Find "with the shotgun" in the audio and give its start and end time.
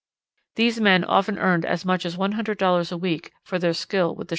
4.15-4.29